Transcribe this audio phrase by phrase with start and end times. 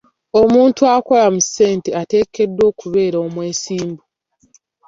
[0.41, 4.03] Omuntu akola mu ssente ateekeddwa okubeera omwesimbu.